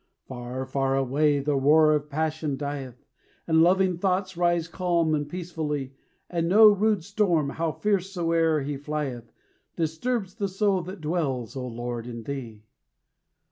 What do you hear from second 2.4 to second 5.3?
dieth, And loving thoughts rise calm and